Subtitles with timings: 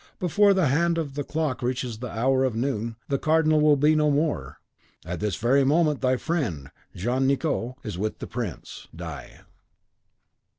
[0.17, 3.93] Before the hand of the clock reaches the hour of noon, the Cardinal will be
[3.95, 4.57] no more.
[5.05, 9.41] At this very moment thy friend, Jean Nicot, is with the Prince di